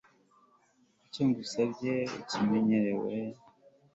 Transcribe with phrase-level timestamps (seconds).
[1.05, 3.19] icyo ngusabye ucyinyemerere